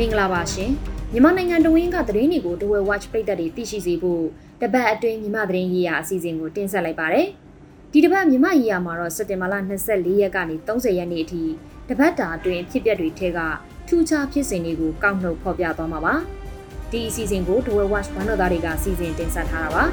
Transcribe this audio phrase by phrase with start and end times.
[0.00, 0.70] မင်္ဂလာပါရှင်
[1.12, 4.24] မြန်မာနိုင်ငံတဝင်းကသတင်းတွေကို The World Watch ပြည်သက်တွေသိရှိစေဖို့
[4.60, 7.26] တပတ်အတွင်းမြန်မာသတင်းရေးရာအစီအစဉ်ကိုတင်ဆက်လိုက်ပါတယ်
[7.92, 9.54] ဒီတပတ်မြန်မာရေးရာမှာတော့စက်တင်ဘာလ
[9.88, 11.42] 24ရက်ကနေ30ရက်နေ့အထိ
[11.88, 13.38] တပတ်တာအတွင်းဖြစ်ပျက်တွေထဲက
[13.88, 16.14] ထူးခြားဖြစ်စဉ်တွေကိုကောက်နှုတ်ဖော်ပြသွားမှာပါ
[16.90, 19.84] ဒီအစီအစဉ်ကို The World Watch ဘန်တော်သားတွေကစီစဉ်တင်ဆက်ထားတာပါ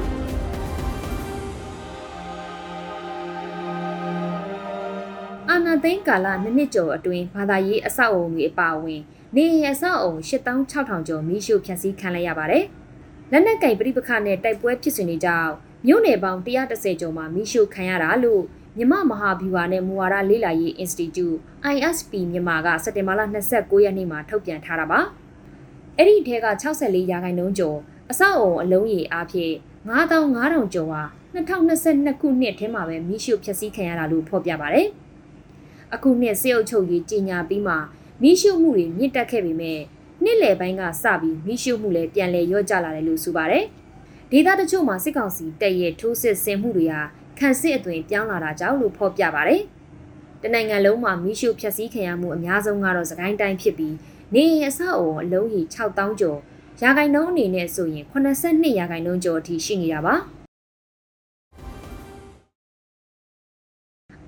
[5.48, 9.02] အာနာသိန်းကာလနှစ်နှစ်ကျော်အတွင်းဘာသာရေးအဆောက်အအုံတွေအပါအဝင်
[9.36, 12.64] နေရအဆောက်အုံ8600ကျော်မိရှုဖျက်ဆီးခံလိုက်ရပါတယ်။
[13.32, 15.52] လက်နက်ကင်ပြိပခနဲ့တိုက်ပွဲဖြစ်စဉ်တွေကြောင့်
[15.86, 18.42] မြို့နယ်ပေါင်း130ကျော်မှာမိရှုခံရတာလို့
[18.76, 21.36] မြမမဟာဗျူဟာနဲ့မူဝါဒလေ့လာရေး Institute
[21.74, 23.20] ISP မြန်မာကစက်တင်ဘာလ
[23.52, 25.00] 29ရက်နေ့မှာထုတ်ပြန်ထားတာပါ။
[25.96, 27.78] အဲ့ဒီထဲက64ရာခိုင်နှုန်းကျော်
[28.10, 29.54] အဆောက်အုံအလုံးရေအားဖြင့်
[29.88, 31.02] 9500ကျော်ဟာ
[31.34, 34.88] 2022ခုနှစ်ထဲမှာပဲမိရှုဖျက်ဆီးခံရတာလို့ဖော်ပြပါတယ်။
[35.94, 37.74] အခုနှစ်စေအုပ်ချုပ်ရေးကြီးညာပြီးမှ
[38.22, 39.80] မိရှုမှုတွေမြင့်တက်ခဲ့ပေမဲ့
[40.22, 43.64] နှစ်လယ်ပိုင်းကစပြီးမိရှုမှုလည်းပြန်လည်ရော့ကျလာတယ်လို့ဆိုပါတယ်။
[44.30, 47.00] ဒေသတချို့မှာစစ်ကောင်စီတပ်ရဲ့ထိုးစစ်ဆင်မှုတွေဟာ
[47.38, 49.62] ခံစစ်အသွင်ပြောင်းလာတာကြောင့်လို့ဖော်ပြပါတယ်။
[50.42, 53.94] တနိုင်ငံလုံးမှာမိရှုဖျက်ဆီးခံရမှုအများဆုံးကတော့စကိုင်းတိုင်းဖြစ်ပြီး
[54.34, 56.38] နေရင်အဆောက်အုံအလုံးကြီး6000ကျော်
[56.82, 60.16] ရာခိုင်နှုန်းအနေနဲ့ဆိုရင်82ရာခိုင်နှုန်းကျော်အထိရှိနေတာပါ။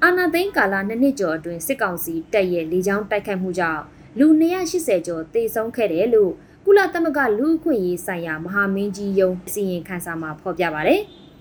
[0.05, 3.83] အာနာသိန်းကာလနှစ်နှစ်ကျော်အတွင်းစစ်ကောင်စီတပ်ရဲ့လေကြောင်းတိုက်ခိုက်မှုကြောင့်
[4.19, 4.27] လူ
[4.66, 6.33] 280ကျော်သေဆုံးခဲ့တယ်လို့
[6.65, 10.97] ကုလသမဂ္ဂလူ့အခွင့်အရေးဆိုင်ရာမဟာမင်းကြီးယုံအစီရင်ခံစာမှာဖော်ပြပါဗျ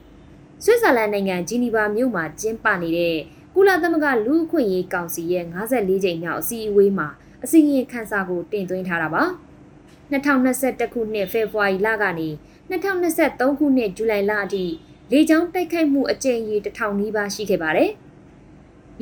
[0.64, 3.18] ။ဆွစ်ဇာလန်နိုင်ငံဂျီနီဗာမြို့မှာကျင်းပနေတဲ့
[3.56, 7.08] ကုလသမဂ္ဂလူ့အခွင့်အရေးကောင်စီရဲ့54ကြိမ်မြောက်အစည်းအဝေးမှာ
[7.44, 9.24] အစီရင်ခံစာကိုတင်သွင်းထားတာပါ။
[10.12, 12.30] 2021ခုနှစ်ဖေဖော်ဝါရီလကနေ
[12.70, 14.66] 2023ခုနှစ်ဇူလိုင်လအထိ
[15.12, 17.92] လေကြောင်းတိုက်ခိုက်မှုအကြိမ်ရေ1000နီးပါးရှိခဲ့ပါတယ်။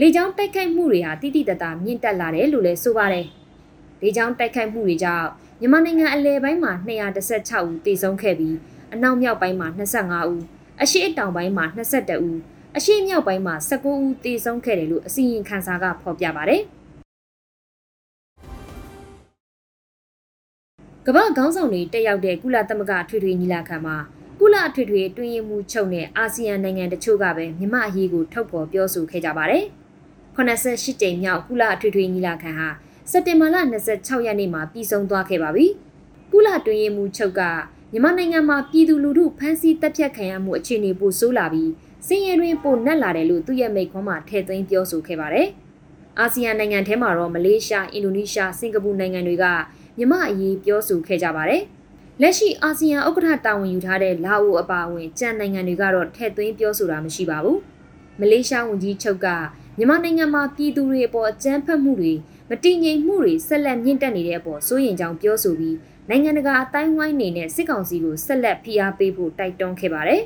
[0.02, 3.26] လေကြောင်းတိုက်ခိုက်မှုတွေဟာတိတိတတ်တာမြင့်တက်လာတယ်လို့လည်းဆိုပါတယ်။
[4.02, 5.28] လေကြောင်းတိုက်ခိုက်မှုတွေကြောင့်
[5.60, 8.56] မြန်မာနိုင်ငံအလဲပိုင်းမှာ216ဦးသေဆုံးခဲ့ပြီး
[8.94, 10.42] အနောက်မြောက်ပိုင်းမှာ25ဦး
[10.82, 12.40] အရှေ့အတောင်ပိုင်းမှာ22ဦး
[12.78, 16.62] အရှေ့မြောက်ပိုင်းမှာ19ဦးသေဆုံးခဲ့တယ်လို့အစီရင်ခံစာကဖော်ပြပါတယ်။
[21.06, 23.98] ကမ္ဘာခေါင်းဆောင်တွေတက်ရောက်တဲ့ကုလသမဂ္ဂထွေထွေညီလာခံမှာ
[24.40, 29.66] ကုလထွေထွေတွင်ရင်မှုချုပ်နဲ့အာဆီယံနိုင်ငံတချို့ကပဲမြန်မာအရေးကိုထုတ်ဖော်ပြောဆိုခဲ့ကြပါတယ်။
[30.38, 32.68] 88ကြိမ်မြောက်ကုလအထွေထွေညီလာခံဟာ
[33.12, 33.56] စက်တင်ဘာလ
[33.92, 35.66] 26ရက်နေ့မှာပြီးဆုံးသွားခဲ့ပါပြီ။
[36.32, 37.42] ကုလတွင်ရင်မှုချုပ်က
[37.92, 41.72] မြန်မာနိုင်ငံမှာပြည်သူလူထုဖမ်းဆီးတပ်ဖြတ်ခံရမှုအခြေအနေပိုဆိုးလာပြီး
[42.08, 45.48] စင်ရတွင်ပိုနက်လာတယ်လို့သူ့ရဲ့မိန့်ခွန်းမှာထည့်သွင်းပြောဆိုခဲ့ပါတယ်။
[46.20, 49.46] အာဆီယံနိုင်ငံထဲမှာတော့မလေးရှား၊အင်ဒိုနီးရှား၊စင်ကာပူနိုင်ငံတွေက
[49.98, 51.62] မြမအရေးပြောဆိုခဲ့ကြပါတယ်။
[52.22, 57.58] လက်ရှိအာဆီယံဥက္ကဋ္ဌတာဝန်ယူထားတဲ့လာအိုအပါအဝင်ကြံနိုင်ငံတွေကတော့ထည့်သွင်းပြောဆိုတာမရှိပါဘူး။
[58.20, 59.28] မလေးရှားဝန်ကြီးချုပ်က
[59.80, 62.14] မြန်မာနိုင်ငံမှာပြည်သူတွေအပေါ်အကြမ်းဖက်မှုတွေ
[62.50, 65.76] မတည်ငြိမ်မှုတွေဆက်လက်မြင့်တက်နေတဲ့အပေါ်စိုးရိမ်ကြောင်းပြောဆိုပြီး
[66.10, 70.22] နိုင်ငံတကာအတိုင်းဝိုင်းနေနဲ့စစ်ကောင်စီကိုဆက်လက်ဖိအားပေးဖို့တိုက်တွန်းခဲ့ပါတယ်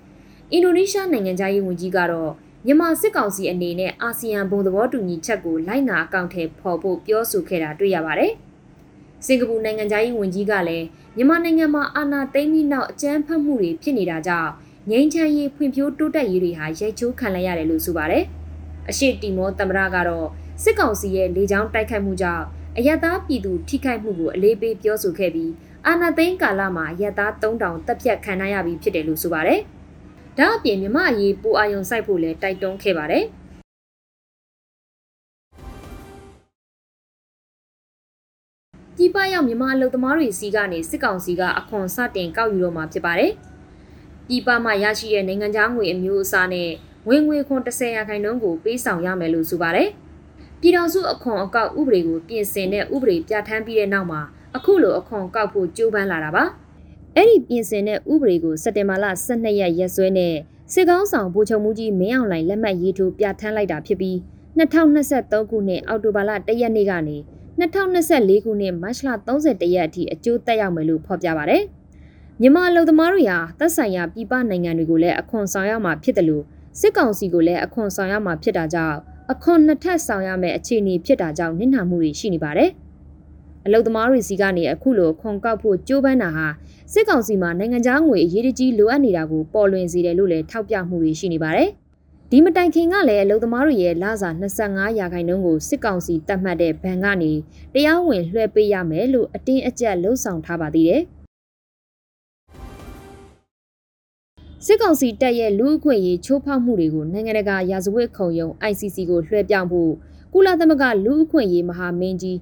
[0.52, 2.32] ။အင်ဒိုနီးရှားနိုင်ငံသားရေးဝန်ကြီးကတော့
[2.66, 8.32] မြန်မာစစ်ကောင်စီအနေနဲ့အာဆီယံဘုံသဘောတူညီချက်ကိုလိုက်နာအကောင့်ထဲပေါ်ဖို့ပြောဆိုခဲ့တာတွေ့ရပါတယ်။
[9.26, 10.86] စင်ကာပူနိုင်ငံသားရေးဝန်ကြီးကလည်း
[11.16, 14.50] မြန်မာနိုင်ငံမှာအာဏာသိမ်းပြီးနောက်အကြမ်းဖက်မှုတွေဖြစ်နေတာကြောင့်
[14.90, 18.26] ငြိမ်းချမ်းရေးဖွံ့ဖြိုးတိုးတက်ရေးတွေဟာရိုက်ချိုးခံလိုက်ရတယ်လို့ဆိုပါတယ်။
[18.90, 20.28] အရှိတီမောသမ္မတကတော့
[20.62, 22.44] စစ်ကောင်စီရဲ့လေကြောင်းတိုက်ခိုက်မှုကြောင့်
[22.76, 25.52] အယက်သားပြည်သူထိခိုက်မှုကိုအလေးပေးပြောဆိုခဲ့ပြီး
[25.86, 29.60] အာဏာသိမ်းကာလမှာအယက်သား3000တပ်ဖြတ်ခံရပြီးဖြစ်တယ်လို့ဆိုပါတယ်။
[30.38, 33.24] ဒါအပြင်မြမအရေးပိုအာယုံစိုက်ဖို့လည်းတိုက်တွန်းခဲ့ပါတယ်။
[38.96, 43.32] ပြည်ပရောက်မြန်မာအလုပ်သမားတွေစီကနေစစ်ကောင်စီကအခွန်စတင်ကောက်ယူတော့မှာဖြစ်ပါတယ်။
[44.28, 46.70] ပြည်ပမှာရရှိတဲ့နိုင်ငံခြားငွေအမျိုးအစားနဲ့
[47.08, 49.88] ဝင်ငွေခွန်30ရာခိုင်နှုန်းကိုပေးဆောင်ရမယ်လို့ဆိုပါတယ်။
[50.60, 54.20] ပြည်ထောင်စုအခွန်အကောက်ဥပဒေကိုပြင်ဆင်တဲ့ဥပဒေပြဋ္ဌာန်းပြီးတဲ့နောက်မှာ
[54.56, 56.44] အခုလိုအခွန်ကောက်ဖို့ကြိုးပမ်းလာတာပါ။
[57.16, 60.34] အဲ့ဒီပြင်ဆင်တဲ့ဥပဒေကိုစက်တင်ဘာလ12ရက်ရက်စွဲနဲ့
[60.72, 64.16] စစ်ကောင်းဆောင်ဗိုလ်ချုပ်မှုကြီးမင်းအောင်လှိုင်လက်မှတ်ရေးထိုးပြဋ္ဌာန်းလိုက်တာဖြစ်ပြီး
[64.58, 67.16] 2023ခုနှစ်အောက်တိုဘာလ1ရက်နေ့ကနေ
[67.60, 71.58] 2024ခုနှစ်မတ်လ31ရက်အထိအကျိုးသက်ရောက်မယ်လို့ဖော်ပြပါဗျ။
[72.40, 76.44] မြန်မာအလုပ်သမားတွေဟာသက်ဆိုင်ရာပြည်ပနိုင်ငံတွေကိုလည်းအခွန်ဆောင်ရမှာဖြစ်တယ်လို့
[76.80, 78.98] စစ်ကောင်စီကိုလည်းအခွန်ဆောင်ရမှာဖြစ်တာကြောင့်
[79.32, 82.70] အခွန်နှစ်ထပ်ဆောင်ရမယ့်အခြေအနေဖြစ်တာကြောင့်နစ်နာမှုတွေရှိနေပါတယ်။
[83.66, 86.46] အလုသမားတွေစီကနေအခုလိုခွန်ကောက်ဖို့ကြိုးပမ်းတာဟာ
[86.92, 91.68] စစ်ကောင်စီမှာနိုင်ငံခြားငွေအရေးတကြီးလိုအပ်နေတာကိုပေါ်လွင်စေတယ်လို့လည်းထောက်ပြမှုတွေရှိနေပါတယ်။
[92.30, 97.32] ဒီမတိုင်ခင်ကလည်းအလုသမားတွေရဲ့လစာ25ရာခိုင်နှုန်းကိုစစ်ကောင်စီတတ်မှတ်တဲ့ဘဏ်ကနေ
[97.74, 101.02] တရားဝင်လွှဲပေးရမယ်လို့အတင်းအကျပ်လှုံ့ဆော်ထားပါသေးတယ်။
[104.66, 109.92] စစ်ကောင်စီတပ်ရဲ့လူအခွင့်ရေးချိုးဖောက်မှုတွေကိုနိုင်ငံတကာရာဇဝတ်ခုံရုံး ICC ကိုလွှဲပြောင်းဖို့
[110.34, 112.38] ကုလသမဂ္ဂလူအခွင့်ရေးမဟာမင်းကြီး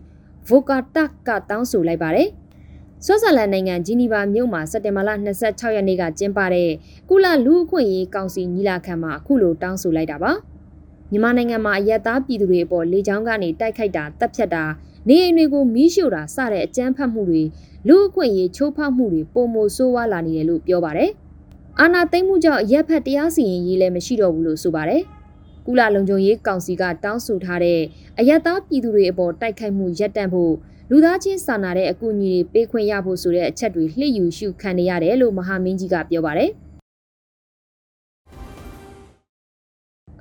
[0.49, 2.29] ဗိုကာတက်ကတောင်းဆိုလိုက်ပါတယ်။
[3.05, 5.11] ဆွစ်ဇာလန်နိုင်ငံဂျီနီဗာမြို့မှာစက်တင်ဘာလ
[5.43, 6.71] 26ရက်နေ့ကကျင်းပတဲ့
[7.11, 10.33] ကုလလူအခွင့်အရေးကောင်စီညီလာခံမှာအခုလိုတောင်းဆိုလိုက်တာပါ။
[11.11, 14.65] မြန်မာနိုင်ငံမှာအရက်သားပြည်သူတွေအပေါ်လေကြောင်းကနေတိုက်ခိုက်တာတပ်ဖြတ်တာ
[15.09, 17.43] နေအိမ်တွေကိုမီးရှို့တာစတဲ့အကြမ်းဖက်မှုတွေ
[17.89, 21.13] လူအခွင့်အရေးချိုးဖောက်မှုတွေပုံမိုဆိုးဝါးလာနေတယ်လို့ပြောပါတယ်။
[21.81, 25.03] အာဏာသိမ်းမှုကြောင့်ရက်ဖက်တရားစီရင်ရေးလည်းမရှိတော့ဘူးလို့ဆိုပါတယ်။
[25.67, 27.81] ကုလလုံခြုံရေးကောင်စီကတောင်းဆိုထားတဲ့
[28.19, 30.53] အရက်သားပြည်သူတွေအပေါ်တိုက်ခိုက်မှုရပ်တန့်ဖို့
[30.91, 36.51] လူသားချင်းစာနာတဲ့အကူအညီတွေပေးခွင့်ရဖို့ဆိုတဲ့အချက်တွေလှည့်ယူရှုခံနေရတယ်လို့မဟာမင်းကြီးကပြောပါတယ်။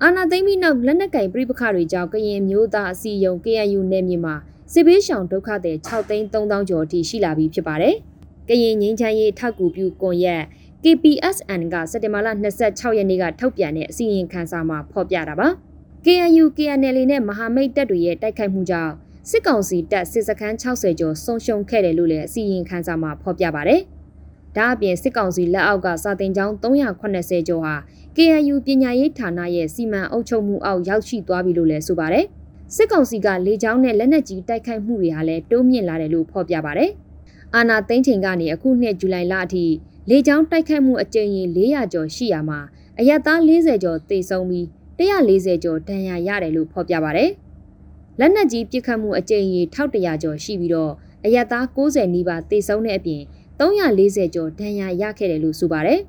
[0.04, 4.36] အာနာသိမ့်ပြီးနောက်လက်နက်ကင်ပြိပခတွေကြောင့်ကရင်မျိုးသားအစီယုံ KNU နယ်မြေမှာ
[4.74, 7.96] စစ်ဘေးရှောင်ဒုက္ခသည်6သိန်း3000ကျော်အထိရှိလာပြီဖြစ်ပါတယ်။
[8.50, 10.44] ကရင်ငင်းချမ်းရေးထောက်ကူပြုကွန်ရက်
[10.84, 12.28] KPSN ကစက်တင်ဘာလ
[12.64, 15.48] 26ရက်နေ့ကထုတ်ပြန်တဲ့အစီရင်ခံစာမှာဖော်ပြတာပါ။
[16.06, 18.94] KNU KNL နဲ့မဟာမိတ်တပ်တွေရဲ့တိုက်ခိုက်မှုကြောင့်
[19.30, 23.82] စစ်ကောင်စီတပ်စစ်စခန်း60ကျော်ဆုံးရှုံးခဲ့တယ်လို့လည်းအစီရင်ခံစာမှာဖော်ပြပါတယ်။
[24.58, 27.76] ဒါအပြင်စစ်ကောင်စီလက်အောက်ကစာတင်ကျောင်း380ကျော်ဟာ
[28.16, 32.26] KNU ပညာရေးဌာနရဲ့စီမံအုပ်ချုပ်မှုအောက်ရောက်ရှိသွားပြီလို့လည်းဆိုပါတယ်။
[32.76, 36.92] စစ်ကောင်စီကလေကြောင်းနဲ့လက်နက်ကြီးတိုက်ခိုက်မှုတွေဟာလည်းတိုးမြင့်လာတယ်လို့ဖော်ပြပါတယ်။
[37.56, 39.66] အာနာသိန်းချိန်ကနေအခုနှစ်ဇူလိုင်လအထိ
[40.10, 42.60] လေကြောင်းတိုက်ခိုက်မှုအကြိမ်ရေ400ကျော်ရှိရာမှာ
[43.00, 44.66] အရက်သား40ကျော်သေဆုံးပြီး
[45.00, 47.32] 140ကျော်ဒဏ်ရာရတယ်လို့ဖော်ပြပါတယ်။
[48.20, 50.94] လက်နက်ကြီးပစ်ခတ်မှုအကြိမ်ရေ1100ကျော်ရှိပြီးတော့
[51.26, 53.22] အရက်သား90နီးပါးသေဆုံးတဲ့အပြင်
[53.60, 56.00] 340ကျော်ဒဏ်ရာရခဲ့တယ်လို့ဆိုပါတယ်။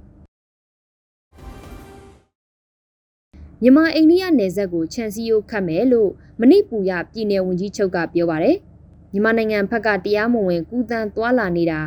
[3.63, 6.11] မြန်မာအိန္ဒိယနယ်စပ်ကိုခြံစည်းရိုးခတ်မယ်လို့
[6.41, 8.57] မဏိပူရပြည်နယ်ဝန်ကြီးချုပ်ကပြောပါတယ်။
[9.13, 11.81] မြန်မာနိုင်ငံဘက်ကတရားမဝင်ကူးတန်းသွားလာနေတာ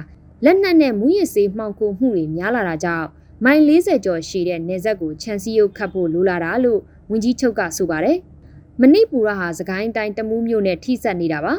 [0.46, 3.08] လက်နက်နဲ့မူရစ်ဆေးမှောင်ခိုမှုတွေများလာတာကြောင့်
[3.44, 6.80] မိုင်40ကျော်ရှိတဲ့နယ်စပ်ကိုခြံစည်းရိုးခတ်ဖို့လိုလာတာလို့
[7.12, 8.18] ဝန်ကြီးချုပ်ကဆိုပါတယ်။
[8.82, 11.54] မဏိပူရဟာစကိုင်းတိုင်းတမူးမြို့နဲ့ထိစပ်နေတာပါ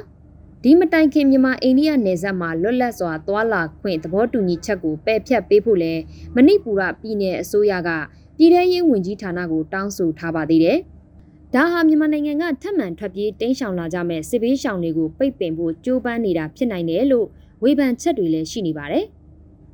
[0.62, 5.92] ဒီမတိုင်ခင်မြန်မာအိန္ဒိယနယ်စပ်မှာလွတ်လပ်စွာသွာလာခွင့်သဘောတူညီချက်ကိုပယ်ဖျက်ပေးဖို့လဲ
[6.36, 7.90] မဏိပူရပြည်နယ်အစိုးရက
[8.36, 10.78] ပြည်ထရေးဝန်ကြီးဌာနကိုတောင်းဆိုထားပါသေးတယ်
[11.54, 17.26] ဒါဟာမြန်မာနိုင်ငံကထပ်မံထွက်ပြေးတိမ်းရှောင်လာကြမဲ့စစ်ဘေးရှောင်တွေကိုပိတ်ပင်ဖို့ကြိုးပမ်းနေတာဖြစ်နိုင်တယ်လို့
[17.62, 19.06] ဝေဖန်ချက်တွေလည်းရှိနေပါတယ်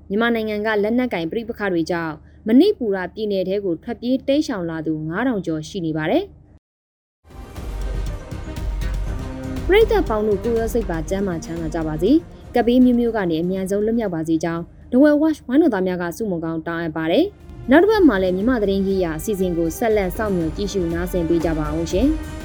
[0.09, 2.15] မြန်မာနိုင်ငံကလက်နက်ကင်ပြိပခါတွေကြောင့်
[2.47, 6.25] မဏိပူရပြည်နယ်ထဲကိုထွက်ပြေးတိမ်းရှောင်လာသူ9000ကျော်ရှိနေပါတယ်။
[9.67, 12.11] ပရိသတ်ပေါင်းတို့ကိုရောစိတ်ပါကျမ်းမာချမ်းသာကြပါစေ
[12.55, 14.63] ကပီးမျိုးမျိုးကနေအမြန်ဆုံးလွတ်မြောက်ပါစေကြောင်း
[14.93, 17.25] ဒဝဲဝက်ဝိုင်းတော်သားများကစုမုံကောင်းတောင်းအပ်ပါတယ်
[17.71, 22.09] နောက်တစ်ပတ်မှာလည်းမြမသတင်းကြီးရာအစီအစဉ်ကိုဆက်လက်စောင့်မျှော်ကြည့်ရှုနားဆင်ပေးကြပါအောင်ရှင်။